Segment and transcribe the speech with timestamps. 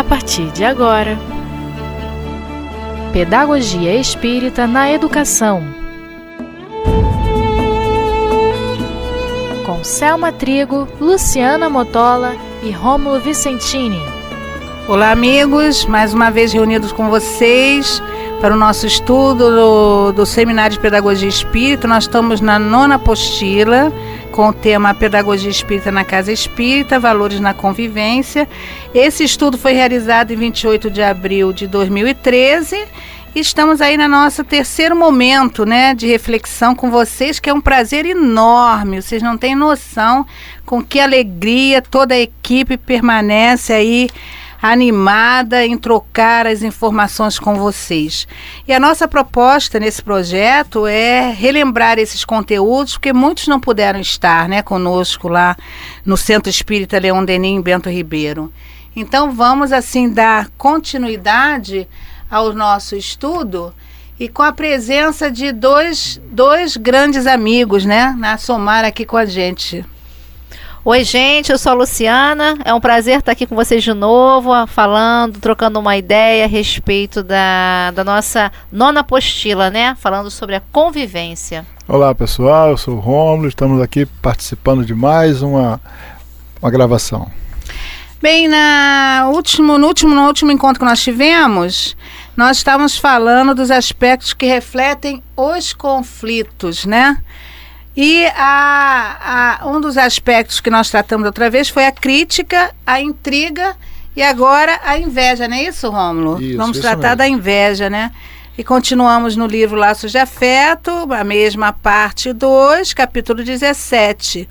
[0.00, 1.18] a partir de agora.
[3.12, 5.62] Pedagogia Espírita na Educação.
[9.66, 14.00] Com Selma Trigo, Luciana Motola e Rômulo Vicentini.
[14.88, 18.02] Olá, amigos, mais uma vez reunidos com vocês
[18.40, 21.86] para o nosso estudo do, do Seminário de Pedagogia Espírita.
[21.86, 23.92] Nós estamos na nona apostila
[24.30, 28.48] com o tema Pedagogia Espírita na Casa Espírita, Valores na Convivência.
[28.94, 32.86] Esse estudo foi realizado em 28 de abril de 2013
[33.34, 37.60] e estamos aí no nosso terceiro momento né, de reflexão com vocês, que é um
[37.60, 39.00] prazer enorme.
[39.00, 40.26] Vocês não têm noção
[40.66, 44.08] com que alegria toda a equipe permanece aí
[44.60, 48.28] animada em trocar as informações com vocês.
[48.68, 54.48] E a nossa proposta nesse projeto é relembrar esses conteúdos, porque muitos não puderam estar
[54.48, 55.56] né, conosco lá
[56.04, 58.52] no Centro Espírita Leão Denim Bento Ribeiro.
[58.94, 61.88] Então vamos assim dar continuidade
[62.30, 63.72] ao nosso estudo
[64.18, 69.24] e com a presença de dois, dois grandes amigos, né, na somar aqui com a
[69.24, 69.84] gente.
[70.82, 72.56] Oi, gente, eu sou a Luciana.
[72.64, 77.22] É um prazer estar aqui com vocês de novo, falando, trocando uma ideia a respeito
[77.22, 79.94] da, da nossa nona apostila, né?
[80.00, 81.66] Falando sobre a convivência.
[81.86, 85.78] Olá, pessoal, eu sou o Romulo, estamos aqui participando de mais uma,
[86.62, 87.30] uma gravação.
[88.22, 91.94] Bem, na último, no, último, no último encontro que nós tivemos,
[92.34, 97.18] nós estávamos falando dos aspectos que refletem os conflitos, né?
[97.96, 103.00] E a, a, um dos aspectos que nós tratamos outra vez foi a crítica, a
[103.00, 103.76] intriga
[104.14, 106.40] e agora a inveja, não é isso, Rômulo?
[106.40, 107.16] Isso, Vamos isso tratar mesmo.
[107.16, 108.12] da inveja, né?
[108.56, 114.48] E continuamos no livro Laços de Afeto, a mesma parte 2, capítulo 17.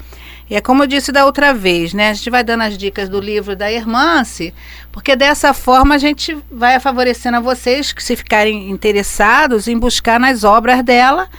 [0.50, 2.10] E é como eu disse da outra vez, né?
[2.10, 4.54] A gente vai dando as dicas do livro da Irmance,
[4.92, 10.20] porque dessa forma a gente vai favorecendo a vocês que se ficarem interessados em buscar
[10.20, 11.30] nas obras dela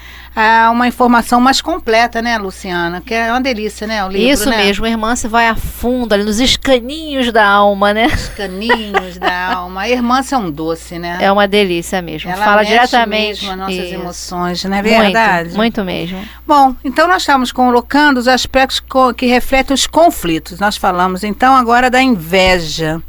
[0.70, 3.02] uma informação mais completa, né, Luciana?
[3.04, 4.58] Que é uma delícia, né, o livro, Isso né?
[4.58, 8.06] mesmo, a irmã se vai a fundo ali nos escaninhos da alma, né?
[8.06, 9.82] Os caninhos da alma.
[9.82, 11.18] A é um doce, né?
[11.20, 12.30] É uma delícia mesmo.
[12.30, 13.28] Ela Fala mexe diretamente.
[13.28, 13.94] mesmo as nossas Isso.
[13.94, 15.48] emoções, não é verdade?
[15.48, 16.22] Muito, muito mesmo.
[16.46, 18.80] Bom, então nós estamos colocando os aspectos
[19.16, 20.58] que refletem os conflitos.
[20.58, 23.02] Nós falamos então agora da inveja.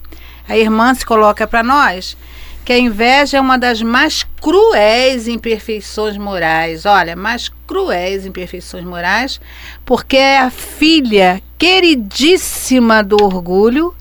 [0.48, 2.18] A irmã se coloca para nós
[2.64, 6.86] que a inveja é uma das mais cruéis imperfeições morais.
[6.86, 9.42] Olha, mais cruéis imperfeições morais,
[9.86, 13.94] porque é a filha queridíssima do orgulho.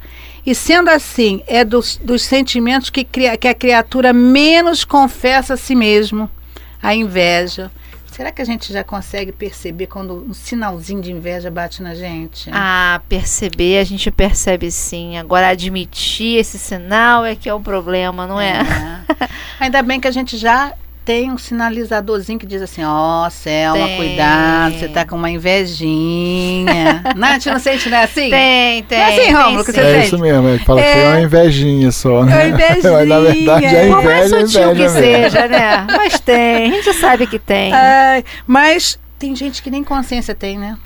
[0.45, 5.75] E sendo assim, é dos, dos sentimentos que, que a criatura menos confessa a si
[5.75, 6.31] mesmo,
[6.83, 7.71] a inveja.
[8.11, 12.51] Será que a gente já consegue perceber quando um sinalzinho de inveja bate na gente?
[12.53, 15.17] Ah, perceber, a gente percebe sim.
[15.17, 18.61] Agora, admitir esse sinal é que é o problema, não é?
[18.61, 19.29] É.
[19.61, 20.75] Ainda bem que a gente já
[21.05, 23.97] tem um sinalizadorzinho que diz assim, ó, Selma, Tem.
[23.97, 27.03] cuidado, você tá com uma invejinha.
[27.17, 28.31] não, a gente não sente, né, assim?
[28.31, 28.99] Tem, tem.
[28.99, 31.05] Não é assim, tem Rômulo, que você É isso mesmo, ele fala que É.
[31.05, 32.33] é uma invejinha só, né?
[32.33, 32.93] É uma invejinha.
[32.93, 34.99] Mas na verdade é Por Por mais inveja, sutil inveja que mesmo.
[35.31, 35.87] seja, né?
[35.89, 37.73] Mas tem, a gente sabe que tem.
[37.73, 40.77] Ai, mas tem gente que nem consciência tem, né?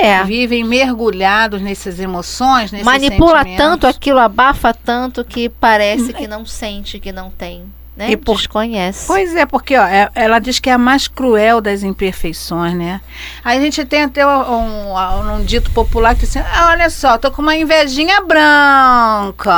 [0.00, 0.24] É.
[0.24, 6.98] Vivem mergulhados nessas emoções, nesses Manipula tanto aquilo, abafa tanto que parece que não sente,
[6.98, 7.64] que não tem.
[7.94, 8.12] Né?
[8.12, 9.06] E por- Desconhece.
[9.06, 13.02] Pois é, porque ó, é- ela diz que é a mais cruel das imperfeições, né?
[13.44, 16.88] Aí a gente tem até um, um- um dito popular que diz assim, ah, olha
[16.88, 19.52] só, tô com uma invejinha branca.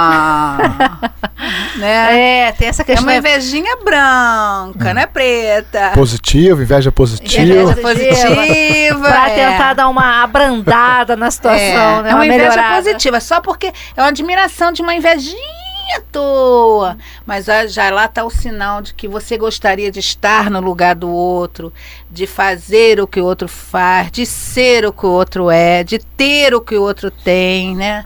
[1.79, 2.49] né?
[2.49, 3.05] É, tem essa É questão.
[3.05, 5.93] uma invejinha branca, não é preta.
[5.95, 7.43] Positivo, inveja positiva.
[7.43, 8.35] Inveja positiva.
[8.37, 8.99] positiva.
[9.09, 9.35] Pra é.
[9.51, 12.11] tentar dar uma abrandada na situação, é, né?
[12.11, 12.77] é uma inveja melhorada.
[12.83, 15.54] positiva, só porque é uma admiração de uma invejinha
[15.93, 16.97] à toa.
[17.27, 21.11] Mas já lá está o sinal de que você gostaria de estar no lugar do
[21.11, 21.73] outro,
[22.11, 25.99] de fazer o que o outro faz, de ser o que o outro é, de
[25.99, 28.05] ter o que o outro tem, né?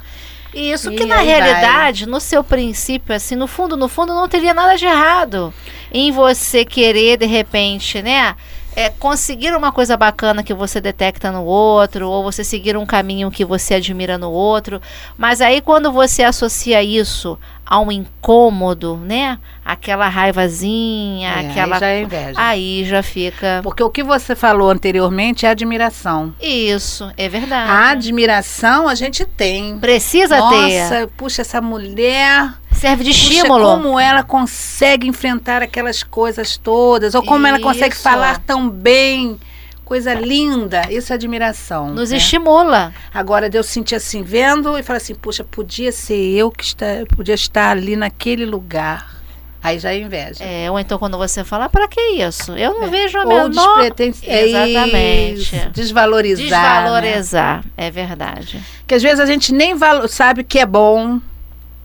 [0.55, 1.41] Isso E que na aí vai.
[1.41, 5.52] realidade, no seu princípio, assim, no fundo, no fundo, não teria nada de errado
[5.93, 8.35] em você querer, de repente, né?
[8.78, 13.28] É, conseguir uma coisa bacana que você detecta no outro, ou você seguir um caminho
[13.28, 14.80] que você admira no outro.
[15.16, 17.36] Mas aí quando você associa isso
[17.66, 19.38] a um incômodo, né?
[19.64, 21.75] Aquela raivazinha, É, aquela.
[21.75, 22.34] aí já é inveja.
[22.36, 23.60] Aí já fica.
[23.64, 26.32] Porque o que você falou anteriormente é admiração.
[26.40, 27.70] Isso, é verdade.
[27.70, 29.76] A admiração a gente tem.
[29.78, 30.80] Precisa ter.
[30.82, 33.64] Nossa, puxa, essa mulher Serve de Puxa, estímulo.
[33.64, 38.02] como ela consegue enfrentar aquelas coisas todas, ou como ela consegue Isso.
[38.02, 39.38] falar tão bem
[39.84, 41.88] coisa linda, isso é admiração.
[41.94, 42.19] Nos né?
[42.19, 42.92] estimula.
[43.12, 46.86] Agora, eu sentir assim, vendo e falar assim, puxa, podia ser eu que está,
[47.16, 49.16] podia estar ali naquele lugar.
[49.62, 50.44] Aí já é inveja.
[50.44, 52.52] É, ou então quando você fala, para que isso?
[52.52, 53.50] Eu não vejo a Ou menor...
[53.90, 55.40] despreten- é Exatamente.
[55.56, 56.48] isso, desvalorizar.
[56.50, 56.80] né?
[56.82, 58.62] Desvalorizar, é verdade.
[58.86, 59.75] Que às vezes a gente nem
[60.08, 61.19] sabe que é bom,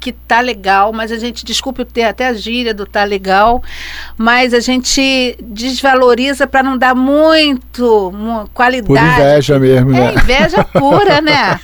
[0.04, 3.64] que tá legal, mas a gente, desculpe o ter até a gíria do tá legal,
[4.18, 8.88] mas a gente desvaloriza para não dar muito mu- qualidade.
[8.88, 10.14] Por inveja mesmo, É né?
[10.16, 11.58] inveja pura, né?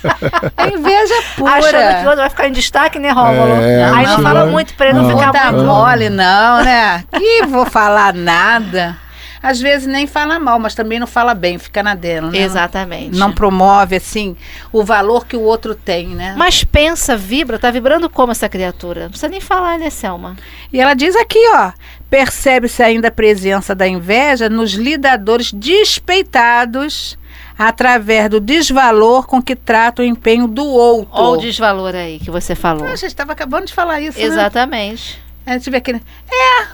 [0.56, 1.52] É inveja pura.
[1.52, 3.60] Achando que o outro vai ficar em destaque, né, Rômulo?
[3.62, 4.52] É, Aí não não, fala não.
[4.52, 5.10] muito pra ele não, Não.
[5.10, 5.66] Não ficar dá muito...
[5.66, 7.04] mole, não, né?
[7.12, 8.96] Que vou falar nada.
[9.42, 12.38] Às vezes nem fala mal, mas também não fala bem, fica na dela, né?
[12.38, 13.16] Exatamente.
[13.18, 14.36] Não promove, assim,
[14.70, 16.34] o valor que o outro tem, né?
[16.36, 19.02] Mas pensa, vibra, tá vibrando como essa criatura?
[19.04, 20.36] Não precisa nem falar, né, Selma?
[20.72, 21.72] E ela diz aqui, ó,
[22.10, 27.18] percebe-se ainda a presença da inveja nos lidadores despeitados
[27.58, 31.08] através do desvalor com que trata o empenho do outro.
[31.12, 32.86] Olha o desvalor aí que você falou.
[32.86, 34.24] Ah, A gente estava acabando de falar isso, né?
[34.24, 35.20] Exatamente.
[35.46, 36.02] A gente vê aquele.
[36.30, 36.66] É,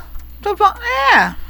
[0.42, 0.72] tô bom.
[1.14, 1.45] É.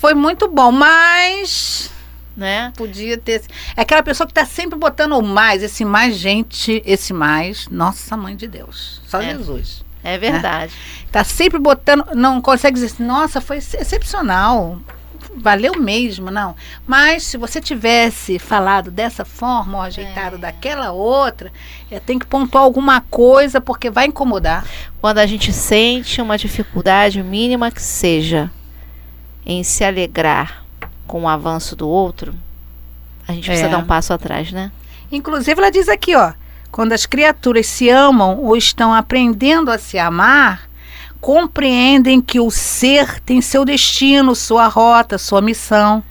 [0.00, 1.90] Foi muito bom, mas
[2.36, 2.72] Né?
[2.76, 3.42] podia ter.
[3.76, 7.68] É aquela pessoa que está sempre botando o mais, esse mais, gente, esse mais.
[7.68, 9.02] Nossa mãe de Deus.
[9.06, 9.34] Só É.
[9.36, 9.84] Jesus.
[10.02, 10.72] É verdade.
[11.12, 12.06] Tá sempre botando.
[12.14, 14.78] Não consegue dizer assim, nossa, foi ex- excepcional.
[15.36, 16.56] Valeu mesmo, não.
[16.86, 20.38] Mas se você tivesse falado dessa forma, ou ajeitado É.
[20.38, 21.52] daquela outra,
[21.90, 24.64] é, tem que pontuar alguma coisa, porque vai incomodar.
[25.00, 28.50] Quando a gente sente uma dificuldade mínima que seja
[29.44, 30.64] em se alegrar
[31.06, 32.34] com o avanço do outro,
[33.26, 33.70] a gente precisa É.
[33.70, 34.70] dar um passo atrás, né?
[35.10, 36.32] Inclusive, ela diz aqui, ó,
[36.70, 40.68] quando as criaturas se amam ou estão aprendendo a se amar,
[41.20, 46.02] compreendem que o ser tem seu destino, sua rota, sua missão,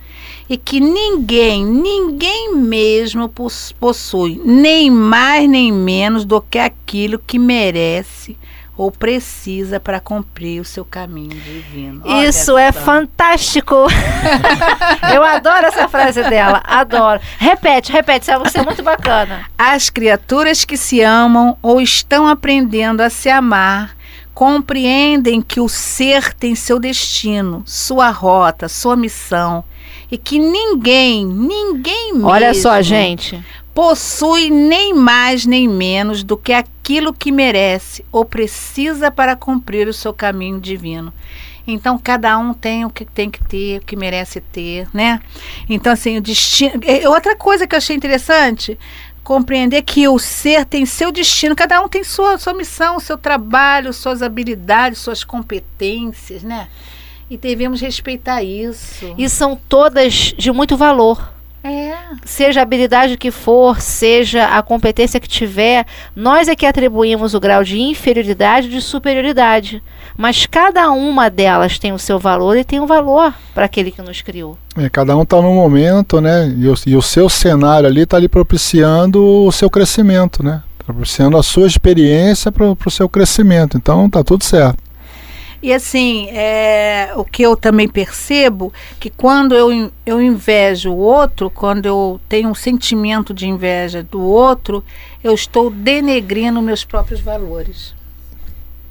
[0.49, 7.37] e que ninguém, ninguém mesmo pos- possui nem mais nem menos do que aquilo que
[7.39, 8.37] merece
[8.79, 12.01] ou precisa para cumprir o seu caminho divino.
[12.05, 13.75] Olha Isso é fantástico!
[15.13, 17.19] Eu adoro essa frase dela, adoro.
[17.37, 19.45] Repete, repete, Selma, isso é muito bacana.
[19.57, 23.97] As criaturas que se amam ou estão aprendendo a se amar
[24.33, 29.61] compreendem que o ser tem seu destino, sua rota, sua missão
[30.09, 33.43] e que ninguém, ninguém mesmo Olha só, gente.
[33.73, 36.78] possui nem mais nem menos do que aquilo
[37.13, 41.13] que merece ou precisa para cumprir o seu caminho divino.
[41.67, 45.21] Então cada um tem o que tem que ter, o que merece ter, né?
[45.69, 46.81] Então assim, o destino.
[46.83, 48.77] é, Outra coisa que eu achei interessante,
[49.23, 53.93] compreender que o ser tem seu destino, cada um tem sua sua missão, seu trabalho,
[53.93, 56.67] suas habilidades, suas competências, né?
[57.29, 59.13] E devemos respeitar isso.
[59.15, 61.38] E são todas de muito valor.
[62.23, 65.85] Seja a habilidade que for, seja a competência que tiver,
[66.15, 69.81] nós é que atribuímos o grau de inferioridade e de superioridade.
[70.17, 74.01] Mas cada uma delas tem o seu valor e tem um valor para aquele que
[74.01, 74.57] nos criou.
[74.77, 76.53] É, cada um está num momento, né?
[76.57, 80.61] E o, e o seu cenário ali está ali propiciando o seu crescimento, né?
[80.85, 83.77] Tá propiciando a sua experiência para o seu crescimento.
[83.77, 84.88] Então tá tudo certo.
[85.61, 91.49] E assim, é, o que eu também percebo que quando eu, eu invejo o outro,
[91.49, 94.83] quando eu tenho um sentimento de inveja do outro,
[95.23, 97.93] eu estou denegrindo meus próprios valores.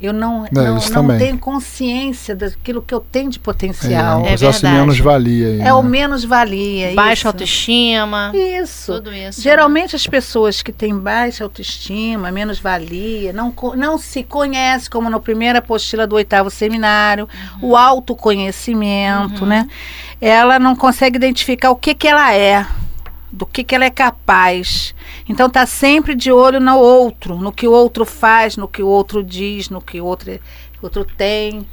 [0.00, 1.18] Eu não, não, isso não também.
[1.18, 4.24] tenho consciência daquilo que eu tenho de potencial.
[4.24, 4.66] É É, verdade.
[4.66, 5.48] menos valia.
[5.48, 5.88] Aí, É o né?
[5.88, 6.94] menos valia.
[6.94, 7.26] Baixa isso.
[7.26, 8.92] autoestima, Isso.
[8.94, 9.40] tudo isso.
[9.42, 15.18] Geralmente as pessoas que têm baixa autoestima, menos valia, não, não se conhecem, como na
[15.18, 17.28] primeira apostila do oitavo seminário,
[17.60, 19.66] o autoconhecimento, né?
[20.20, 22.64] Ela não consegue identificar o que, que ela é,
[23.30, 24.94] do que, que ela é capaz.
[25.28, 28.88] Então tá sempre de olho no outro, no que o outro faz, no que o
[28.88, 30.38] outro diz, no que o outro,
[30.82, 31.66] outro tem.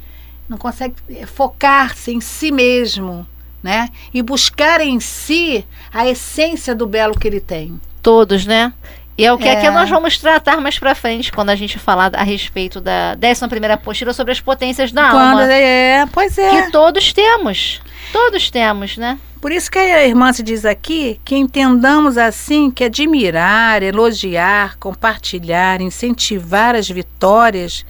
[0.48, 3.26] Não consegue eh, focar-se em si mesmo,
[3.62, 3.88] né?
[4.14, 7.80] E buscar em si a essência do belo que ele tem.
[8.02, 8.72] Todos, né?
[9.18, 9.52] E é o que É.
[9.52, 13.48] aqui nós vamos tratar mais pra frente, quando a gente falar a respeito da 11
[13.48, 15.52] primeira apostila sobre as potências da Quando alma.
[15.52, 16.50] é, pois é.
[16.64, 17.80] Que todos temos.
[18.12, 19.18] Todos temos, né?
[19.46, 25.80] Por isso que a irmã se diz aqui que entendamos assim que admirar, elogiar, compartilhar,
[25.80, 27.86] incentivar as vitórias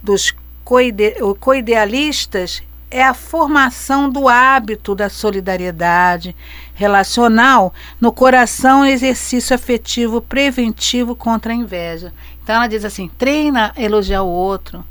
[0.00, 0.32] dos
[0.62, 6.36] coide- coidealistas é a formação do hábito da solidariedade
[6.72, 12.12] relacional no coração exercício afetivo preventivo contra a inveja.
[12.44, 14.84] Então ela diz assim: treina a elogiar o outro,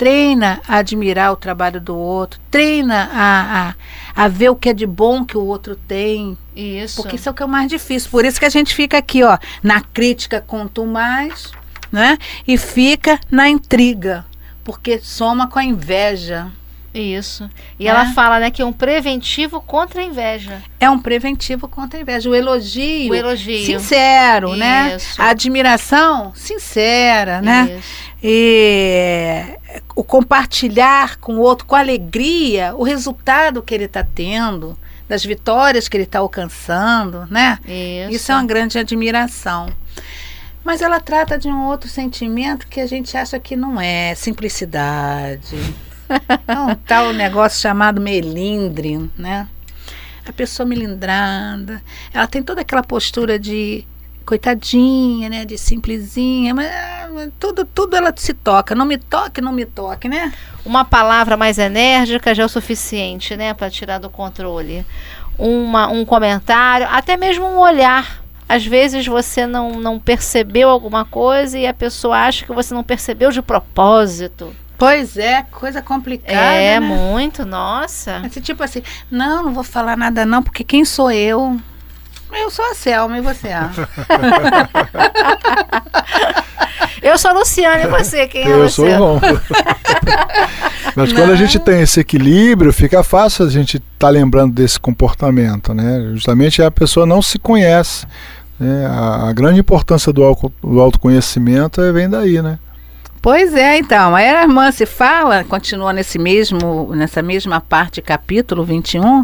[0.00, 3.68] treina a admirar o trabalho do outro, treina a,
[4.16, 6.38] a, a ver o que é de bom que o outro tem.
[6.56, 7.02] Isso.
[7.02, 8.10] Porque isso é o que é o mais difícil.
[8.10, 11.52] Por isso que a gente fica aqui, ó, na crítica quanto mais,
[11.92, 12.16] né?
[12.48, 14.24] E fica na intriga,
[14.64, 16.50] porque soma com a inveja.
[16.92, 17.48] Isso.
[17.78, 17.90] E Né?
[17.90, 20.62] ela fala, né, que é um preventivo contra a inveja.
[20.78, 22.28] É um preventivo contra a inveja.
[22.28, 23.64] O elogio, O elogio.
[23.64, 24.96] sincero, né?
[24.96, 25.20] Isso.
[25.20, 27.76] A admiração sincera, né?
[27.78, 28.10] Isso.
[28.22, 29.44] E
[29.94, 34.76] o compartilhar com o outro com alegria o resultado que ele está tendo,
[35.08, 37.58] das vitórias que ele está alcançando, né?
[37.66, 38.16] Isso.
[38.16, 39.68] Isso é uma grande admiração.
[40.62, 45.56] Mas ela trata de um outro sentimento que a gente acha que não é simplicidade.
[46.46, 49.48] É um tal negócio chamado melindre, né?
[50.26, 53.84] A pessoa melindrada, ela tem toda aquela postura de
[54.24, 55.44] coitadinha, né?
[55.44, 56.70] De simplesinha, mas
[57.38, 58.74] tudo, tudo ela se toca.
[58.74, 60.32] Não me toque, não me toque, né?
[60.64, 64.84] Uma palavra mais enérgica já é o suficiente, né, para tirar do controle.
[65.38, 68.22] Uma, um comentário, até mesmo um olhar.
[68.48, 72.82] Às vezes você não, não percebeu alguma coisa e a pessoa acha que você não
[72.82, 74.54] percebeu de propósito.
[74.80, 76.32] Pois é, coisa complicada.
[76.32, 76.82] é, né?
[76.86, 78.22] muito, nossa.
[78.24, 81.60] Esse tipo assim, não, não vou falar nada não, porque quem sou eu?
[82.32, 83.48] Eu sou a Selma e você?
[83.48, 83.70] Ah?
[87.02, 89.20] Eu sou a Luciana e você, quem é Eu sou o Ron.
[90.94, 94.78] Mas quando a gente tem esse equilíbrio, fica fácil a gente estar tá lembrando desse
[94.78, 96.10] comportamento, né?
[96.12, 98.06] Justamente a pessoa não se conhece.
[98.58, 98.86] né?
[98.86, 102.58] A, a grande importância do, auto- do autoconhecimento é- vem daí, né?
[103.22, 104.14] Pois é, então.
[104.14, 109.22] A irmã se fala, continua nesse mesmo, nessa mesma parte, capítulo 21,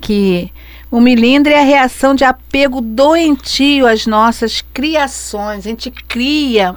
[0.00, 0.50] que
[0.90, 5.66] o milindre é a reação de apego doentio às nossas criações.
[5.66, 6.76] A gente cria.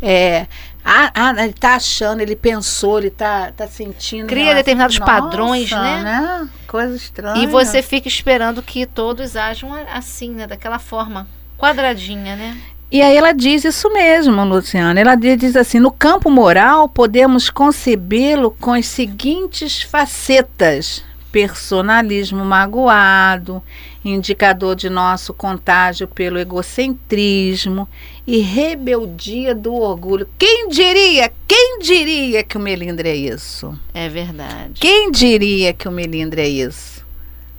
[0.00, 0.46] É,
[0.84, 4.28] ah, ah, ele tá achando, ele pensou, ele tá, tá sentindo.
[4.28, 6.48] Cria Nossa, determinados padrões, né?
[6.68, 7.42] Coisa estranha.
[7.42, 10.46] E você fica esperando que todos ajam assim, né?
[10.46, 11.26] Daquela forma,
[11.58, 12.56] quadradinha, né?
[12.90, 15.00] E aí ela diz isso mesmo, Luciana.
[15.00, 21.02] Ela di- diz assim: no campo moral, podemos concebê-lo com as seguintes facetas:
[21.32, 23.60] personalismo magoado,
[24.04, 27.88] indicador de nosso contágio pelo egocentrismo
[28.24, 30.28] e rebeldia do orgulho.
[30.38, 31.32] Quem diria?
[31.48, 33.76] Quem diria que o melindre é isso?
[33.92, 34.80] É verdade.
[34.80, 37.04] Quem diria que o melindre é isso?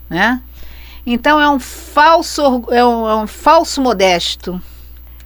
[0.09, 0.41] Né?
[1.05, 4.61] Então é um falso, é um, é um falso modesto.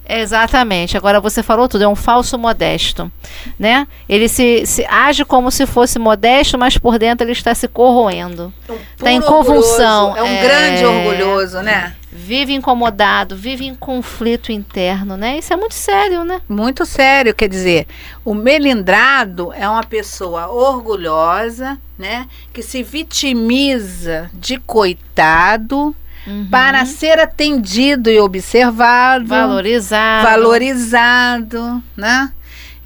[0.08, 0.96] Exatamente.
[0.96, 3.10] Agora você falou tudo, é um falso modesto,
[3.58, 3.86] né?
[4.08, 8.52] Ele se, se age como se fosse modesto, mas por dentro ele está se corroendo.
[8.98, 10.42] Tá em Puro convulsão, orgulhoso, É um é.
[10.42, 11.96] grande orgulhoso, né?
[12.14, 15.38] Vive incomodado, vive em conflito interno, né?
[15.38, 16.42] Isso é muito sério, né?
[16.46, 17.86] Muito sério, quer dizer,
[18.22, 22.28] o melindrado é uma pessoa orgulhosa, né?
[22.52, 26.46] Que se vitimiza de coitado Uhum.
[26.50, 29.26] para ser atendido e observado.
[29.26, 30.28] Valorizado.
[30.28, 32.32] valorizado, né?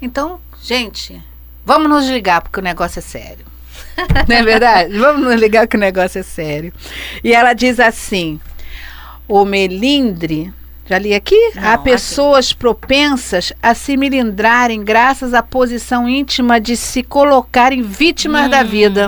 [0.01, 1.21] Então, gente,
[1.65, 3.45] vamos nos ligar porque o negócio é sério.
[4.27, 4.97] Não é verdade?
[4.97, 6.73] Vamos nos ligar que o negócio é sério.
[7.23, 8.39] E ela diz assim:
[9.27, 10.51] o melindre,
[10.89, 11.51] já li aqui?
[11.55, 11.83] Não, Há aqui.
[11.85, 18.67] pessoas propensas a se melindrarem graças à posição íntima de se colocarem vítimas da Hum.
[18.67, 19.05] vida.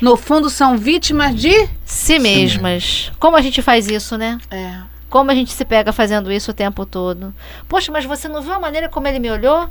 [0.00, 1.68] No fundo, são vítimas de.
[1.84, 3.12] Si mesmas.
[3.18, 4.38] Como a gente faz isso, né?
[4.50, 4.78] É.
[5.08, 7.32] Como a gente se pega fazendo isso o tempo todo.
[7.68, 9.68] Poxa, mas você não viu a maneira como ele me olhou?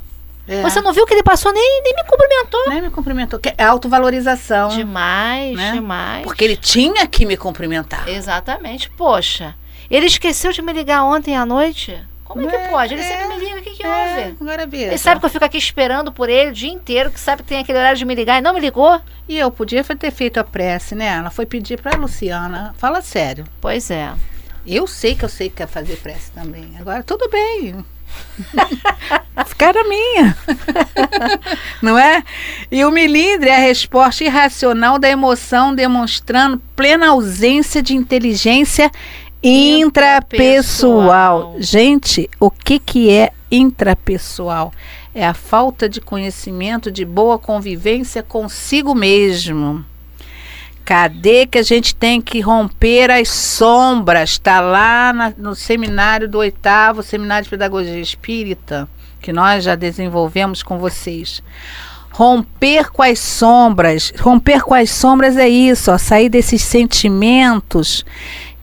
[0.48, 0.62] é.
[0.62, 2.68] Você não viu que ele passou nem, nem me cumprimentou?
[2.68, 3.38] Nem me cumprimentou.
[3.38, 4.68] que É autovalorização.
[4.68, 5.72] Demais, Né?
[5.72, 6.22] demais.
[6.22, 8.08] Porque ele tinha que me cumprimentar.
[8.08, 8.88] Exatamente.
[8.90, 9.54] Poxa,
[9.90, 11.98] ele esqueceu de me ligar ontem à noite?
[12.34, 12.94] Como é que É, pode?
[12.94, 13.88] Ele é, sempre me liga, o que, que É,
[14.18, 14.36] houve?
[14.40, 14.86] agora veja.
[14.86, 17.48] Ele sabe que eu fico aqui esperando por ele o dia inteiro, que sabe que
[17.48, 19.00] tem aquele horário de me ligar e não me ligou?
[19.28, 21.06] E eu podia ter feito a prece, né?
[21.06, 22.74] Ela foi pedir pra Luciana.
[22.76, 23.44] Fala sério.
[23.60, 24.10] Pois é.
[24.66, 26.72] Eu sei que eu sei que quer fazer prece também.
[26.80, 27.84] Agora, tudo bem.
[29.46, 30.36] Ficar minha.
[31.82, 32.22] Não é?
[32.70, 38.90] E o melindre é a resposta irracional da emoção, demonstrando plena ausência de inteligência
[39.44, 41.56] intrapessoal.
[41.58, 44.72] Gente, o que, que é intrapessoal?
[45.14, 49.84] É a falta de conhecimento, de boa convivência consigo mesmo.
[50.84, 54.30] Cadê que a gente tem que romper as sombras?
[54.30, 58.88] Está lá na- no seminário do oitavo, seminário de pedagogia espírita,
[59.20, 61.42] que nós já desenvolvemos com vocês.
[62.10, 64.12] Romper com as sombras.
[64.20, 68.04] Romper com as sombras é isso, ó, sair desses sentimentos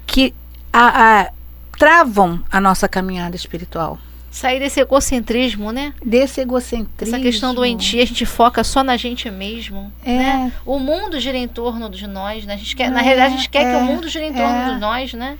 [0.06, 0.32] que
[0.74, 1.30] a- a-
[1.78, 3.98] travam a nossa caminhada espiritual.
[4.30, 5.94] Sair desse egocentrismo, né?
[6.06, 7.14] Desse egocentrismo.
[7.16, 9.92] Essa questão doentia, a gente foca só na gente mesmo.
[10.06, 10.18] É.
[10.18, 10.52] Né?
[10.66, 12.54] O mundo gira em torno de nós, né?
[12.54, 14.34] A gente quer, na É, realidade, a gente quer que é, o mundo gira em
[14.34, 14.74] torno é.
[14.74, 15.38] de nós, né?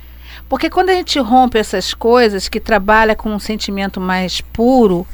[0.48, 5.06] Porque quando a gente rompe essas coisas, que trabalha com um sentimento mais puro,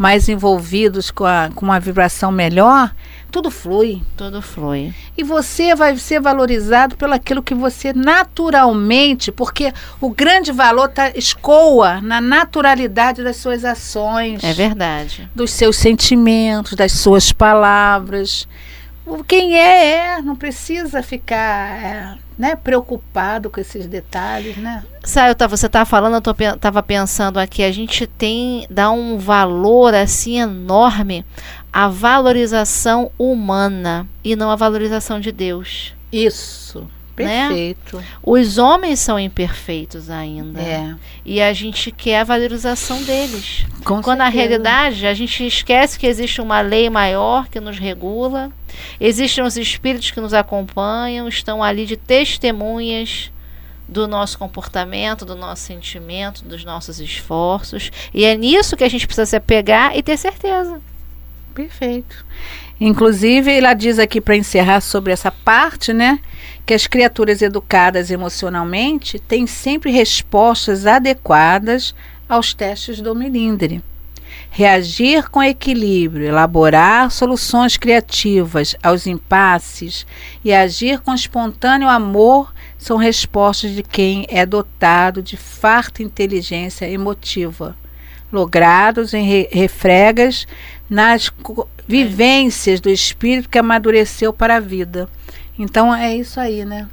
[0.00, 2.90] mais envolvidos com, a, com uma vibração melhor,
[3.30, 4.02] tudo flui.
[4.16, 4.94] Tudo flui.
[5.14, 11.10] E você vai ser valorizado pelo aquilo que você naturalmente, porque o grande valor tá,
[11.14, 15.28] escoa na naturalidade das suas ações, É verdade.
[15.34, 18.48] dos seus sentimentos, das suas palavras.
[19.28, 20.22] Quem é, é.
[20.22, 24.82] Não precisa ficar é, né, preocupado com esses detalhes, né?
[25.04, 28.90] Sabe, tava- você estava falando, eu tô, pen- tava pensando aqui, a gente tem, dá
[28.90, 31.22] um valor assim enorme
[31.70, 35.92] à valorização humana e não à valorização de Deus.
[36.10, 36.88] Isso.
[37.24, 37.48] Né?
[37.48, 38.04] Perfeito.
[38.22, 40.60] Os homens são imperfeitos ainda.
[40.60, 40.94] É.
[41.24, 43.64] E a gente quer a valorização deles.
[43.84, 44.48] Com Quando na certeza.
[44.48, 48.50] realidade a gente esquece que existe uma lei maior que nos regula,
[49.00, 53.30] existem os espíritos que nos acompanham, estão ali de testemunhas
[53.88, 57.90] do nosso comportamento, do nosso sentimento, dos nossos esforços.
[58.14, 60.80] E é nisso que a gente precisa se apegar e ter certeza.
[61.52, 62.24] Perfeito.
[62.80, 66.18] Inclusive, ela diz aqui para encerrar sobre essa parte, né?
[66.64, 71.94] Que as criaturas educadas emocionalmente têm sempre respostas adequadas
[72.26, 73.82] aos testes do Milindre.
[74.48, 80.06] Reagir com equilíbrio, elaborar soluções criativas aos impasses
[80.44, 87.76] e agir com espontâneo amor são respostas de quem é dotado de farta inteligência emotiva,
[88.32, 90.46] logrados em re- refregas
[90.90, 91.32] nas
[91.86, 95.08] vivências do espírito que amadureceu para a vida.
[95.56, 96.88] Então é isso aí, né?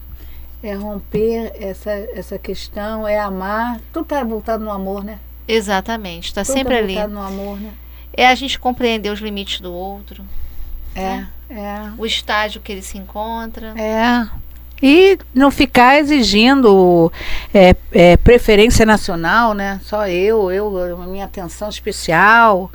[0.61, 3.79] É romper essa, essa questão, é amar.
[3.91, 5.17] Tudo está voltado no amor, né?
[5.47, 6.93] Exatamente, está sempre tá ali.
[6.93, 7.71] voltado no amor, né?
[8.13, 10.23] É a gente compreender os limites do outro,
[10.95, 11.91] É, é.
[11.97, 13.73] o estágio que ele se encontra.
[13.79, 14.27] É.
[14.81, 17.11] E não ficar exigindo
[17.53, 19.79] é, é, preferência nacional, né?
[19.83, 22.71] Só eu, eu, a minha atenção especial.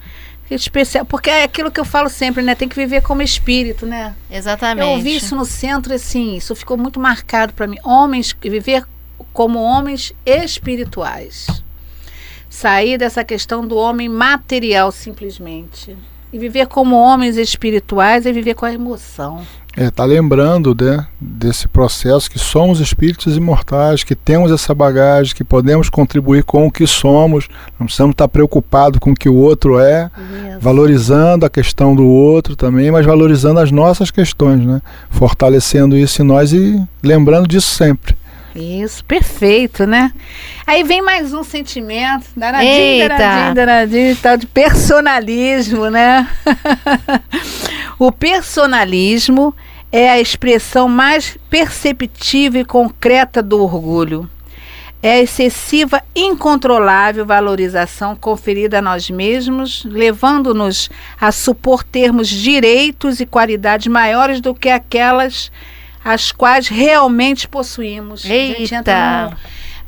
[0.55, 2.55] Especial, porque é aquilo que eu falo sempre, né?
[2.55, 4.15] Tem que viver como espírito, né?
[4.31, 4.85] Exatamente.
[4.85, 7.79] Eu ouvi isso no centro, assim, isso ficou muito marcado para mim.
[7.83, 8.85] Homens, viver
[9.33, 11.47] como homens espirituais.
[12.51, 15.97] Sair dessa questão do homem material, simplesmente.
[16.33, 19.47] E viver como homens espirituais é viver com a emoção.
[19.75, 25.43] É, tá lembrando né, desse processo que somos espíritos imortais, que temos essa bagagem, que
[25.43, 27.49] podemos contribuir com o que somos,
[27.81, 30.11] não precisamos estar preocupados com o que o outro é,
[30.61, 34.83] valorizando a questão do outro também, mas valorizando as nossas questões, né?
[35.11, 38.15] Fortalecendo isso em nós e lembrando disso sempre.
[38.55, 40.13] Isso, perfeito, né?
[40.67, 43.09] Aí vem mais um sentimento, danadinho, Eita!
[43.17, 46.29] danadinho, danadinho, tal de personalismo, né?
[47.99, 49.55] o personalismo
[49.91, 54.29] é a expressão mais perceptível e concreta do orgulho.
[55.03, 60.89] É a excessiva, incontrolável valorização conferida a nós mesmos, levando-nos
[61.21, 65.51] a supor termos direitos e qualidades maiores do que aquelas
[66.05, 68.25] as quais realmente possuímos.
[68.25, 69.31] A gente entra Eita!
[69.31, 69.37] num-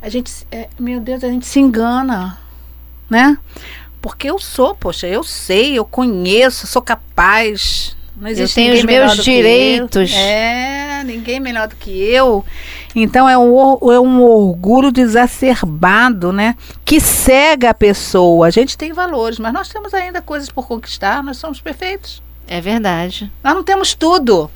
[0.01, 2.37] a gente, é, meu Deus, a gente se engana,
[3.09, 3.37] né?
[4.01, 7.95] Porque eu sou, poxa, eu sei, eu conheço, sou capaz.
[8.15, 10.11] Não existe tenho ninguém os meus direitos.
[10.13, 10.17] eu.
[10.19, 12.45] É, ninguém melhor do que eu.
[12.95, 16.55] Então é um, é um orgulho desacerbado, né?
[16.85, 18.47] Que cega a pessoa.
[18.47, 21.21] A gente tem valores, mas nós temos ainda coisas por conquistar.
[21.23, 22.21] Nós somos perfeitos.
[22.47, 23.31] É verdade.
[23.43, 24.49] Nós não temos tudo.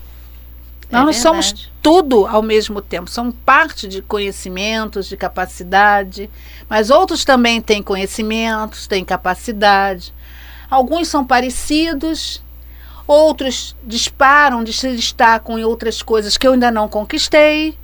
[0.91, 3.09] É Nós não somos tudo ao mesmo tempo.
[3.09, 6.29] São parte de conhecimentos, de capacidade.
[6.67, 10.13] Mas outros também têm conhecimentos, têm capacidade.
[10.69, 12.43] Alguns são parecidos,
[13.07, 17.77] outros disparam, de- se destacam em outras coisas que eu ainda não conquistei.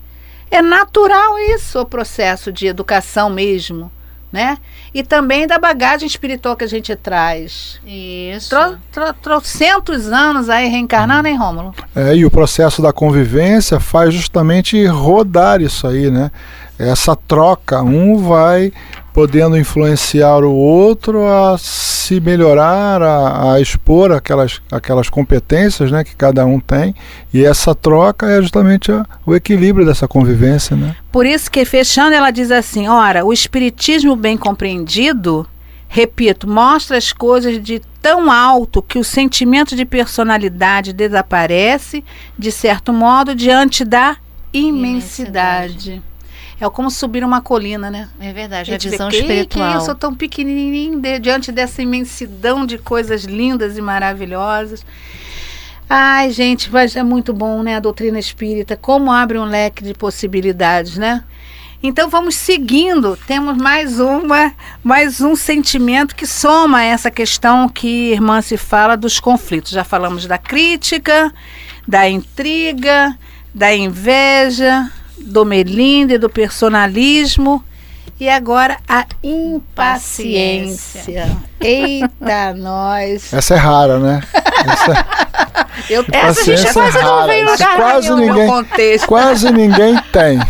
[0.51, 3.91] É natural isso, o processo de educação mesmo,
[4.35, 4.57] né?
[4.93, 7.79] E também da bagagem espiritual que a gente traz.
[7.87, 8.49] Isso.
[8.49, 11.73] Tro, tro, trocentos anos aí reencarnando, hein, Rômulo?
[11.95, 16.29] É, e o processo da convivência faz justamente rodar isso aí, né?
[16.77, 18.73] Essa troca, um vai
[19.15, 26.13] podendo influenciar o outro a se melhorar, a, a expor aquelas, aquelas competências né, que
[26.13, 26.93] cada um tem,
[27.33, 30.75] e essa troca é justamente a- o equilíbrio dessa convivência.
[30.75, 30.97] Né?
[31.13, 35.47] Por isso que, fechando, ela diz assim: ora, o espiritismo bem compreendido,
[35.87, 42.03] repito, mostra as coisas de tão alto que o sentimento de personalidade desaparece,
[42.37, 44.17] de certo modo, diante da
[44.53, 46.01] imensidade.
[46.59, 48.07] É como subir uma colina, né?
[48.19, 49.71] É verdade, a, gente visão vê, espiritual.
[49.71, 54.85] Que eu sou tão pequenininho de- diante dessa imensidão de coisas lindas e maravilhosas.
[55.89, 57.75] Ai, gente, mas é muito bom, né?
[57.75, 61.23] A doutrina espírita, como abre um leque de possibilidades, né?
[61.83, 63.15] Então vamos seguindo.
[63.27, 69.19] Temos mais uma, mais um sentimento que soma essa questão que irmã se fala dos
[69.19, 69.71] conflitos.
[69.71, 71.31] Já falamos da crítica,
[71.87, 73.15] da intriga,
[73.53, 77.63] da inveja, do melindre, do personalismo
[78.19, 81.27] e agora a impaciência.
[81.59, 83.33] Eita, nós.
[83.33, 84.21] Essa é rara, né?
[84.67, 85.05] Essa,
[85.89, 87.27] Eu Essa gente paciência quase é não rara.
[87.27, 89.07] veio lugar quase nenhum, ninguém, contexto.
[89.07, 90.39] quase ninguém tem.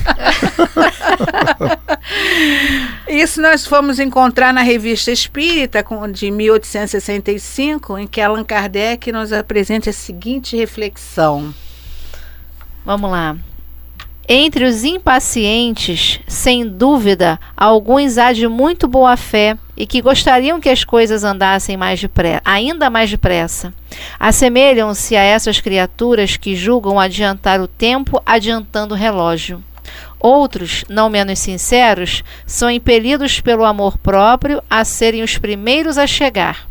[3.08, 9.32] Isso nós fomos encontrar na Revista Espírita com- de 1865, em que Allan Kardec nos
[9.34, 11.54] apresenta a seguinte reflexão.
[12.86, 13.36] Vamos lá.
[14.28, 20.70] Entre os impacientes, sem dúvida, alguns há de muito boa fé e que gostariam que
[20.70, 23.72] as coisas andassem mais depressa, ainda mais depressa.
[24.20, 29.64] Assemelham-se a essas criaturas que julgam adiantar o tempo adiantando o relógio.
[30.20, 36.68] Outros, não menos sinceros, são impelidos pelo amor próprio a serem os primeiros a chegar.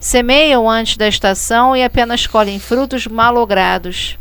[0.00, 4.18] Semeiam antes da estação e apenas colhem frutos malogrados.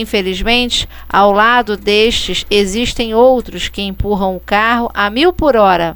[0.00, 5.94] Infelizmente, ao lado destes existem outros que empurram o carro a mil por hora,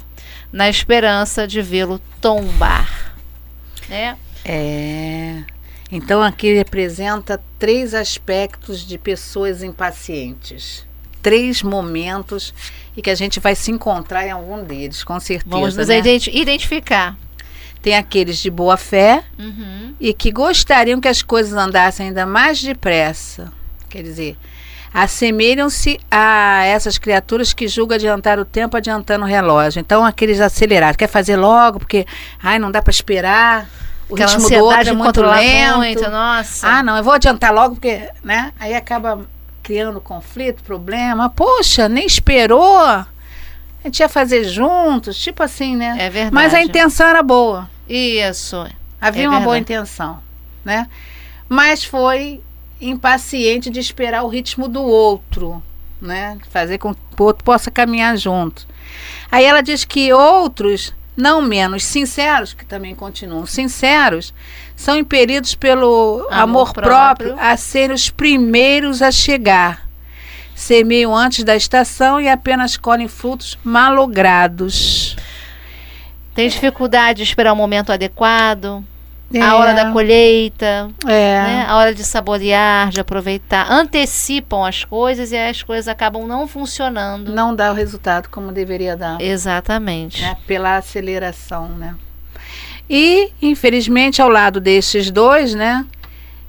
[0.51, 3.15] na esperança de vê-lo tombar.
[3.89, 4.17] Né?
[4.45, 5.43] É.
[5.91, 10.85] Então aqui representa três aspectos de pessoas impacientes.
[11.21, 12.53] Três momentos
[12.95, 15.49] e que a gente vai se encontrar em algum deles, com certeza.
[15.49, 15.97] Vamos nos né?
[15.99, 17.17] identi- identificar.
[17.81, 19.93] Tem aqueles de boa fé Uhum.
[19.99, 23.51] e que gostariam que as coisas andassem ainda mais depressa.
[23.89, 24.37] Quer dizer,
[24.93, 29.79] assemelham-se a essas criaturas que julgam adiantar o tempo adiantando o relógio.
[29.79, 32.05] Então, aqueles acelerados, quer fazer logo, porque
[32.41, 33.67] ai, não dá para esperar.
[34.07, 35.77] O Aquela ritmo do outro é de muito lento.
[35.77, 36.67] muito, nossa.
[36.67, 38.51] Ah, não, eu vou adiantar logo, porque, né?
[38.59, 39.21] Aí acaba
[39.61, 41.29] criando conflito, problema.
[41.29, 42.79] Poxa, nem esperou.
[42.79, 43.07] A
[43.83, 45.95] gente ia fazer juntos, tipo assim, né?
[45.99, 46.33] é verdade.
[46.33, 47.69] Mas a intenção era boa.
[47.87, 48.65] Isso.
[48.99, 50.19] Havia É uma boa intenção,
[50.65, 50.87] né?
[51.47, 52.41] Mas foi
[52.81, 55.61] impaciente de esperar o ritmo do outro,
[56.01, 56.37] né?
[56.49, 58.65] Fazer com que o outro possa caminhar junto.
[59.31, 64.33] Aí ela diz que outros, não menos sinceros, que também continuam sinceros,
[64.75, 67.29] são impelidos pelo Amor amor, próprio.
[67.29, 69.87] próprio a serem os primeiros a chegar.
[70.55, 75.15] Semeiam antes da estação e apenas colhem frutos malogrados.
[76.33, 78.83] Tem dificuldade de esperar o momento adequado,
[79.31, 81.41] É, a hora da colheita, é.
[81.41, 81.65] né?
[81.67, 83.71] a hora de saborear, de aproveitar.
[83.71, 87.31] Antecipam as coisas e as coisas acabam não funcionando.
[87.31, 90.21] não dá o resultado como deveria dar, Exatamente.
[90.21, 90.35] né?
[90.47, 91.95] Pela aceleração, né?
[92.89, 95.85] E, infelizmente, ao lado destes dois, né?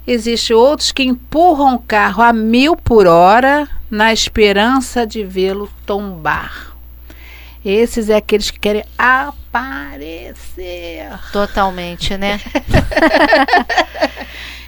[0.07, 6.70] Existem outros que empurram o carro a mil por hora na esperança de vê-lo tombar.
[7.63, 11.07] Esses é aqueles que querem aparecer.
[11.31, 12.41] Totalmente, né?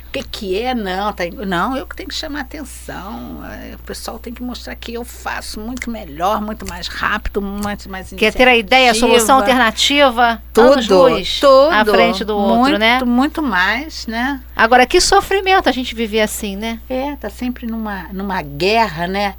[0.06, 0.76] O que, que é?
[0.76, 3.44] Não, tá, não, eu que tenho que chamar atenção.
[3.46, 7.90] é, O pessoal tem que mostrar que eu faço muito melhor, muito mais rápido, muito
[7.90, 11.70] mais Quer ter a ideia, a solução alternativa, Tudo, tudo.
[11.72, 13.04] à frente do outro, muito, né?
[13.04, 14.40] Muito mais, né?
[14.56, 16.80] Agora, que sofrimento a gente viver assim, né?
[16.88, 19.34] É, tá sempre numa, numa guerra, né?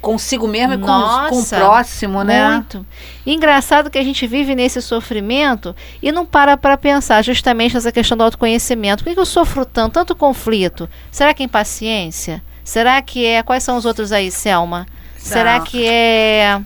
[0.00, 0.86] Consigo mesmo e com,
[1.28, 2.52] com o próximo, né?
[2.52, 2.86] Muito.
[3.26, 8.16] Engraçado que a gente vive nesse sofrimento e não para para pensar justamente nessa questão
[8.16, 9.04] do autoconhecimento.
[9.04, 10.88] Por que, eu sofro tanto, tanto conflito?
[11.10, 12.42] Será que é impaciência?
[12.64, 13.42] Será que é.
[13.42, 14.86] Quais são os outros aí, Selma?
[15.18, 16.60] Será que é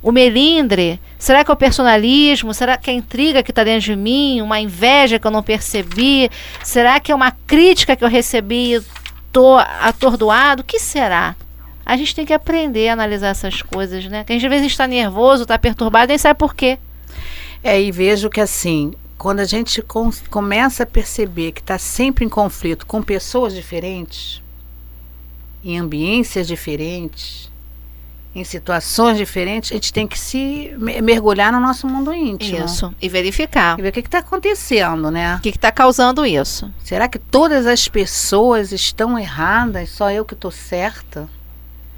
[0.00, 1.00] o melindre?
[1.18, 2.54] Será que é o personalismo?
[2.54, 4.40] Será que é a intriga que está dentro de mim?
[4.40, 6.30] Uma inveja que eu não percebi?
[6.62, 8.82] Será que é uma crítica que eu recebi e
[9.32, 10.62] tô atordoado?
[10.62, 11.34] O que será?
[11.86, 14.24] A gente tem que aprender a analisar essas coisas, né?
[14.24, 16.78] Que a gente às vezes está nervoso, está perturbado, nem sabe por quê.
[17.62, 22.24] É, e vejo que assim, quando a gente com- começa a perceber que está sempre
[22.24, 24.42] em conflito com pessoas diferentes,
[25.64, 27.50] em ambiências diferentes,
[28.34, 32.64] em situações diferentes, a gente tem que se me- mergulhar no nosso mundo íntimo.
[32.64, 32.92] Isso.
[33.00, 33.78] E verificar.
[33.78, 35.36] E ver o que está acontecendo, né?
[35.36, 36.70] O que está causando isso?
[36.82, 41.28] Será que todas as pessoas estão erradas, só eu que estou certa?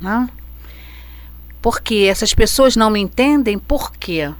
[0.00, 0.28] Não?
[1.60, 4.32] Porque essas pessoas não me entendem, por quê?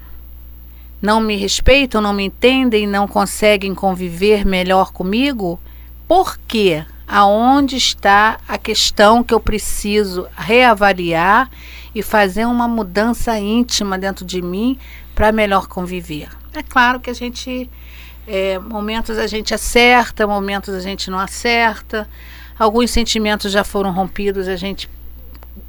[1.03, 5.61] Não me respeitam, não me entendem, não conseguem conviver melhor comigo?
[6.07, 6.85] Por quê?
[7.07, 11.51] Aonde está a questão que eu preciso reavaliar
[11.95, 14.79] e fazer uma mudança íntima dentro de mim
[15.14, 16.29] para melhor conviver.
[16.53, 17.71] É claro que a gente,
[18.27, 22.09] é, momentos a gente acerta, momentos a gente não acerta,
[22.59, 24.88] alguns sentimentos já foram rompidos, a gente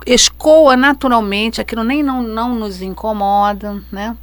[0.06, 4.16] escoa naturalmente, aquilo nem não, não nos incomoda, né?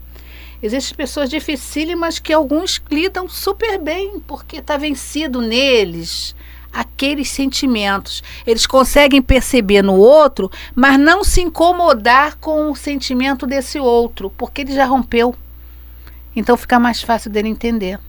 [0.62, 6.34] Existem pessoas dificílimas que alguns lidam super bem, porque está vencido neles
[6.74, 8.22] aqueles sentimentos.
[8.46, 14.62] Eles conseguem perceber no outro, mas não se incomodar com o sentimento desse outro, porque
[14.62, 15.34] ele já rompeu.
[16.34, 18.00] Então fica mais fácil dele entender,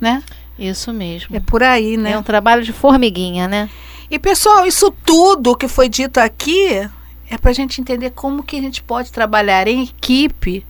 [0.00, 0.22] né?
[0.58, 1.34] Isso mesmo.
[1.34, 2.12] É por aí, né?
[2.12, 3.70] É um trabalho de formiguinha, né?
[4.12, 6.68] E pessoal, isso tudo que foi dito aqui
[7.30, 10.66] é para a gente entender como que a gente pode trabalhar em equipe,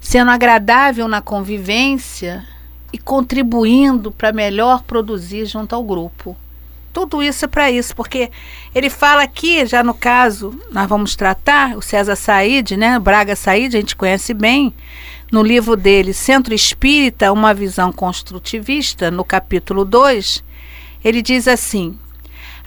[0.00, 2.48] sendo agradável na convivência
[2.90, 6.34] e contribuindo para melhor produzir junto ao grupo.
[6.90, 8.30] Tudo isso é para isso, porque
[8.74, 12.98] ele fala aqui, já no caso, nós vamos tratar, o César Said, né?
[12.98, 14.72] Braga Said, a gente conhece bem,
[15.30, 20.42] no livro dele, Centro Espírita, uma visão construtivista, no capítulo 2,
[21.04, 21.98] ele diz assim: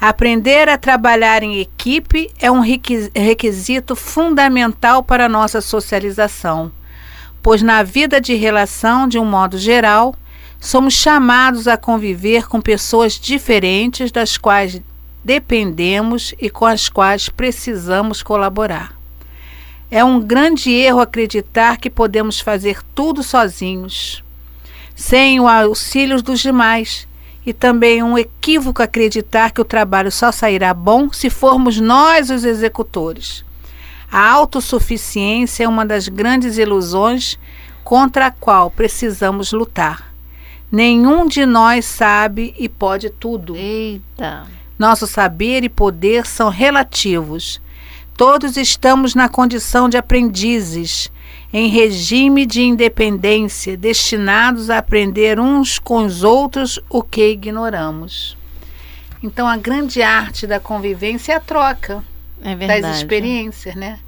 [0.01, 6.71] Aprender a trabalhar em equipe é um requisito fundamental para a nossa socialização,
[7.39, 10.15] pois na vida de relação, de um modo geral,
[10.59, 14.81] somos chamados a conviver com pessoas diferentes das quais
[15.23, 18.97] dependemos e com as quais precisamos colaborar.
[19.91, 24.23] É um grande erro acreditar que podemos fazer tudo sozinhos,
[24.95, 27.07] sem o auxílio dos demais
[27.45, 32.43] e também um equívoco acreditar que o trabalho só sairá bom se formos nós os
[32.43, 33.43] executores.
[34.11, 37.39] A autossuficiência é uma das grandes ilusões
[37.83, 40.13] contra a qual precisamos lutar.
[40.71, 43.55] Nenhum de nós sabe e pode tudo.
[43.55, 44.47] Eita.
[44.77, 47.61] Nosso saber e poder são relativos.
[48.15, 51.11] Todos estamos na condição de aprendizes
[51.53, 58.37] em regime de independência, destinados a aprender uns com os outros o que ignoramos.
[59.21, 62.03] Então, a grande arte da convivência é a troca
[62.41, 62.81] é verdade.
[62.81, 63.99] das experiências, né?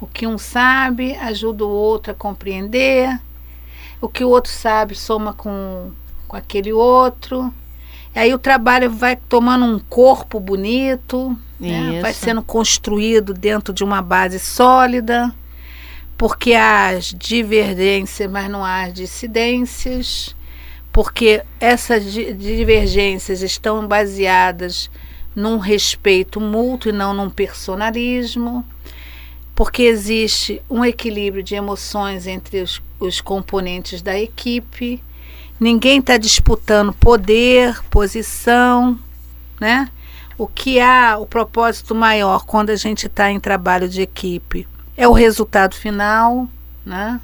[0.00, 3.20] O que um sabe ajuda o outro a compreender,
[4.00, 5.92] o que o outro sabe soma com,
[6.26, 7.52] com aquele outro.
[8.14, 12.00] E aí o trabalho vai tomando um corpo bonito, né?
[12.00, 15.32] vai sendo construído dentro de uma base sólida
[16.16, 20.34] porque há as divergências, mas não há as dissidências,
[20.92, 24.90] porque essas divergências estão baseadas
[25.34, 28.64] num respeito mútuo e não num personalismo,
[29.54, 35.02] porque existe um equilíbrio de emoções entre os, os componentes da equipe,
[35.58, 38.98] ninguém está disputando poder, posição,
[39.60, 39.88] né?
[40.36, 45.06] O que há, o propósito maior quando a gente está em trabalho de equipe é
[45.08, 46.48] o resultado final,
[46.84, 47.20] né?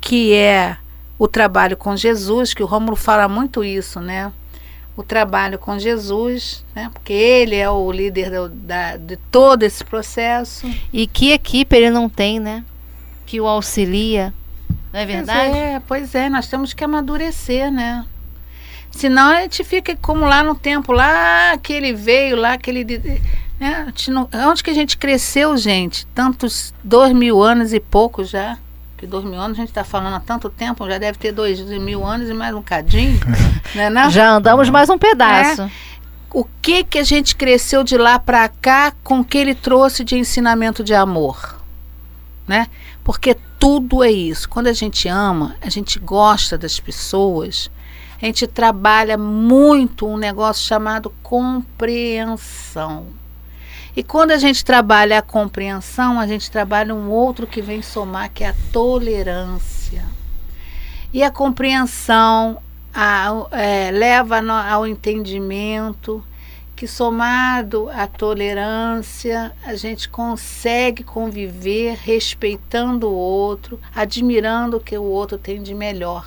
[0.00, 0.76] que é
[1.18, 4.32] o trabalho com Jesus, que o Rômulo fala muito isso, né?
[4.96, 6.90] O trabalho com Jesus, né?
[6.92, 10.66] Porque ele é o líder do, da, de todo esse processo.
[10.92, 12.64] E que equipe ele não tem, né?
[13.26, 14.32] Que o auxilia.
[14.92, 15.50] Não é verdade?
[15.50, 18.04] Pois é, pois é, nós temos que amadurecer, né?
[18.90, 23.20] Senão a gente fica como lá no tempo, lá que ele veio, lá que ele
[23.60, 26.06] é, não, onde que a gente cresceu, gente?
[26.14, 28.56] Tantos dois mil anos e pouco já.
[28.96, 31.60] Que dois mil anos a gente está falando há tanto tempo, já deve ter dois
[31.60, 33.20] mil anos e mais um cadinho.
[33.74, 34.10] né, não?
[34.10, 35.62] Já andamos mais um pedaço.
[35.62, 35.70] É.
[36.32, 40.04] O que que a gente cresceu de lá para cá com o que ele trouxe
[40.04, 41.60] de ensinamento de amor?
[42.46, 42.68] Né?
[43.04, 44.48] Porque tudo é isso.
[44.48, 47.70] Quando a gente ama, a gente gosta das pessoas,
[48.20, 53.06] a gente trabalha muito um negócio chamado compreensão.
[53.96, 58.30] E quando a gente trabalha a compreensão, a gente trabalha um outro que vem somar,
[58.32, 60.04] que é a tolerância.
[61.12, 62.58] E a compreensão
[62.94, 66.24] a, é, leva ao entendimento,
[66.76, 75.02] que somado à tolerância, a gente consegue conviver respeitando o outro, admirando o que o
[75.02, 76.26] outro tem de melhor.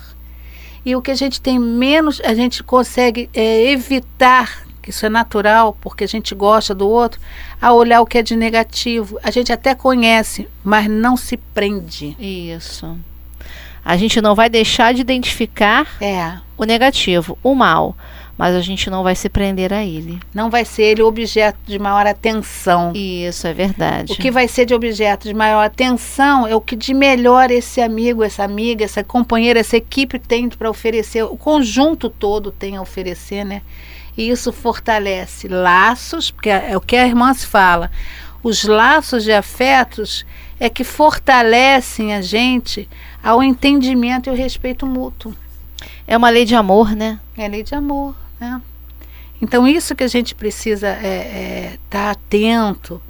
[0.84, 5.08] E o que a gente tem menos, a gente consegue é, evitar que isso é
[5.08, 7.18] natural, porque a gente gosta do outro,
[7.60, 9.18] a olhar o que é de negativo.
[9.22, 12.14] A gente até conhece, mas não se prende.
[12.20, 12.96] Isso.
[13.82, 16.38] A gente não vai deixar de identificar é.
[16.56, 17.96] o negativo, o mal,
[18.36, 20.20] mas a gente não vai se prender a ele.
[20.34, 22.92] Não vai ser ele objeto de maior atenção.
[22.94, 24.12] Isso é verdade.
[24.12, 27.80] O que vai ser de objeto de maior atenção é o que de melhor esse
[27.80, 32.82] amigo, essa amiga, essa companheira, essa equipe tem para oferecer, o conjunto todo tem a
[32.82, 33.62] oferecer, né?
[34.16, 37.90] E isso fortalece laços, porque é, é o que a irmã se fala.
[38.42, 40.24] os laços de afetos
[40.60, 42.88] é que fortalecem a gente
[43.22, 45.34] ao entendimento e ao respeito mútuo.
[46.06, 47.18] É uma lei de amor, né?
[47.36, 48.60] É lei de amor, né?
[49.40, 53.02] Então isso que a gente precisa estar é, é, tá atento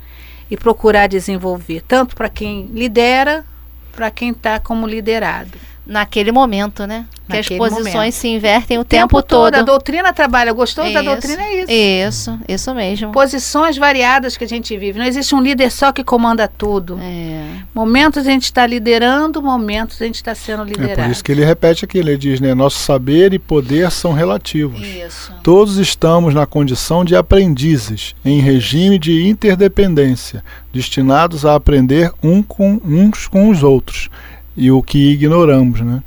[0.50, 3.44] e procurar desenvolver, tanto para quem lidera,
[3.92, 5.58] para quem está como liderado.
[5.86, 7.06] Naquele momento, né?
[7.28, 8.12] que as posições momento.
[8.12, 9.54] se invertem o, tempo, tempo, todo.
[9.54, 10.52] A doutrina trabalha.
[10.52, 11.42] Gostou isso, da doutrina?
[11.42, 11.72] É isso.
[11.72, 13.12] Isso, isso mesmo.
[13.12, 14.98] Posições variadas que a gente vive.
[14.98, 16.98] Não existe um líder só que comanda tudo.
[17.00, 17.44] É.
[17.74, 21.00] Momentos a gente está liderando, momentos a gente está sendo liderado.
[21.00, 22.54] É por isso que ele repete aqui, ele diz, né?
[22.54, 24.86] Nosso saber e poder são relativos.
[24.86, 25.32] Isso.
[25.42, 32.80] Todos estamos na condição de aprendizes, em regime de interdependência, destinados a aprender um com,
[32.84, 34.10] uns com os outros.
[34.56, 36.02] E o que ignoramos, né?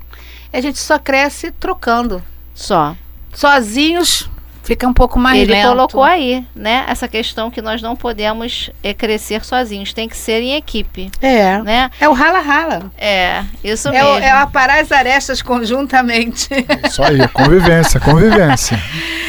[0.52, 2.24] a gente só cresce trocando.
[2.54, 2.96] Só.
[3.34, 4.30] Sozinhos
[4.68, 5.70] fica um pouco mais Ele lento.
[5.70, 10.42] colocou aí, né, essa questão que nós não podemos é, crescer sozinhos, tem que ser
[10.42, 11.10] em equipe.
[11.22, 11.58] É.
[11.60, 11.90] Né?
[12.02, 12.92] É o rala-rala.
[12.98, 14.10] É, isso é mesmo.
[14.10, 16.50] O, é aparar as arestas conjuntamente.
[16.86, 18.78] Isso aí, convivência, convivência.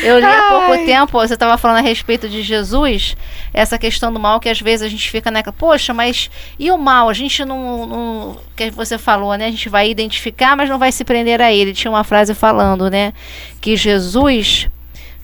[0.03, 3.17] Eu li há pouco tempo, você estava falando a respeito de Jesus,
[3.55, 6.77] essa questão do mal que às vezes a gente fica naquela, poxa, mas e o
[6.77, 7.09] mal?
[7.09, 9.47] A gente não, não, que você falou, né?
[9.47, 11.73] A gente vai identificar, mas não vai se prender a ele.
[11.73, 13.13] Tinha uma frase falando, né,
[13.61, 14.69] que Jesus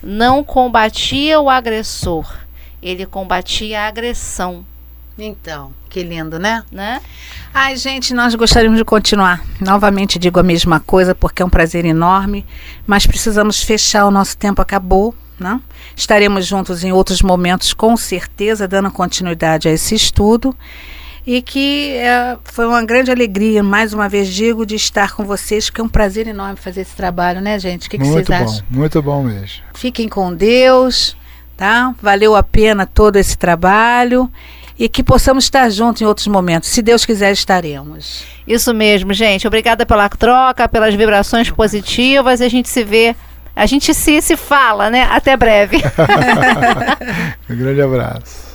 [0.05, 2.27] não combatia o agressor,
[2.83, 4.65] ele combatia a agressão.
[5.17, 6.65] Então, que lindo, né?
[6.73, 7.01] Né?
[7.53, 9.45] Ai, gente, nós gostaríamos de continuar.
[9.61, 12.45] Novamente digo a mesma coisa porque é um prazer enorme,
[12.87, 15.61] mas precisamos fechar, o nosso tempo acabou, né?
[15.97, 20.57] Estaremos juntos em outros momentos, com certeza, dando continuidade a esse estudo
[21.27, 25.71] e que é, foi uma grande alegria, mais uma vez digo, de estar com vocês,
[25.71, 27.87] que é um prazer enorme fazer esse trabalho, né, gente?
[27.87, 28.65] O que, que vocês bom, acham?
[28.69, 29.63] Muito bom mesmo.
[29.75, 31.17] Fiquem com Deus,
[31.57, 31.95] tá?
[32.01, 34.31] Valeu a pena todo esse trabalho
[34.79, 36.69] e que possamos estar juntos em outros momentos.
[36.69, 38.25] Se Deus quiser, estaremos.
[38.47, 39.47] Isso mesmo, gente.
[39.47, 42.43] Obrigada pela troca, pelas vibrações positivas.
[42.43, 43.17] A gente se vê,
[43.57, 45.05] a gente se, se fala, né?
[45.11, 45.79] Até breve.
[47.49, 48.54] um grande abraço.